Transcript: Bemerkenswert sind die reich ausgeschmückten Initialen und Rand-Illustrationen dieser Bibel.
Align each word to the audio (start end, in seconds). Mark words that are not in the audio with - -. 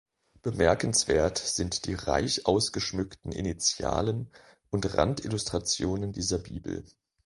Bemerkenswert 0.41 1.37
sind 1.37 1.85
die 1.85 1.93
reich 1.93 2.47
ausgeschmückten 2.47 3.31
Initialen 3.31 4.31
und 4.71 4.97
Rand-Illustrationen 4.97 6.11
dieser 6.11 6.39
Bibel. 6.39 6.83